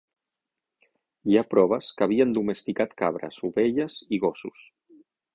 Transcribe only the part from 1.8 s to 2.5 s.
que havien